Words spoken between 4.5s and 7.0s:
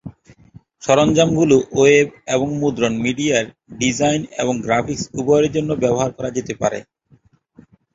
Graphics উভয়ের জন্যই ব্যবহার করা যেতে পারে।